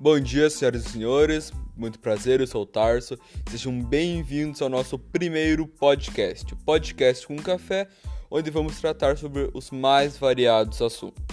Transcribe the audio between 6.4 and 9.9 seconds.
o podcast com café, onde vamos tratar sobre os